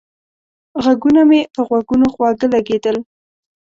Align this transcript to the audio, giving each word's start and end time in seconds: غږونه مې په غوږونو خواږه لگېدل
غږونه 0.83 1.21
مې 1.29 1.39
په 1.53 1.61
غوږونو 1.67 2.05
خواږه 2.13 2.47
لگېدل 2.53 2.97